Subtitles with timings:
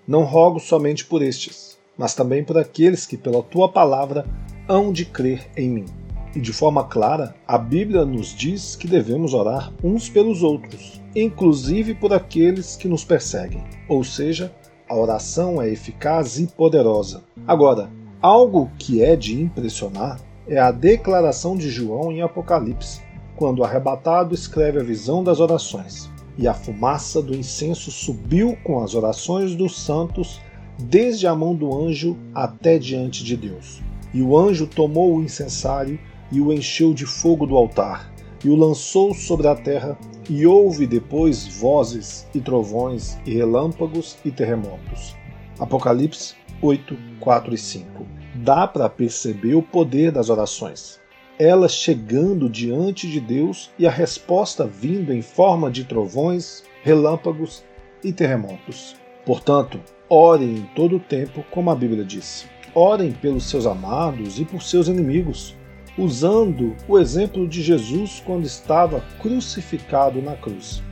[0.04, 4.26] Não rogo somente por estes, mas também por aqueles que pela tua palavra
[4.68, 6.07] hão de crer em mim.
[6.34, 11.94] E de forma clara, a Bíblia nos diz que devemos orar uns pelos outros, inclusive
[11.94, 13.64] por aqueles que nos perseguem.
[13.88, 14.52] Ou seja,
[14.88, 17.22] a oração é eficaz e poderosa.
[17.46, 23.02] Agora, algo que é de impressionar é a declaração de João em Apocalipse,
[23.36, 26.10] quando arrebatado escreve a visão das orações.
[26.36, 30.40] E a fumaça do incenso subiu com as orações dos santos
[30.78, 33.82] desde a mão do anjo até diante de Deus.
[34.14, 35.98] E o anjo tomou o incensário
[36.30, 38.12] e o encheu de fogo do altar,
[38.44, 44.30] e o lançou sobre a terra, e houve depois vozes e trovões, e relâmpagos e
[44.30, 45.16] terremotos.
[45.58, 48.06] Apocalipse 8, 4 e 5.
[48.36, 51.00] Dá para perceber o poder das orações.
[51.38, 57.64] Elas chegando diante de Deus e a resposta vindo em forma de trovões, relâmpagos
[58.02, 58.96] e terremotos.
[59.24, 62.46] Portanto, orem em todo o tempo, como a Bíblia diz.
[62.74, 65.56] Orem pelos seus amados e por seus inimigos,
[65.98, 70.82] usando o exemplo de Jesus quando estava crucificado na cruz.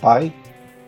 [0.00, 0.32] Pai,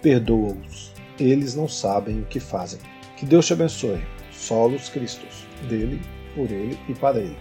[0.01, 0.93] perdoa-os.
[1.21, 2.81] Eles não sabem o que fazem.
[3.17, 4.01] Que Deus te abençoe.
[4.33, 6.01] Solos Cristos, dele,
[6.35, 7.37] por ele e para ele.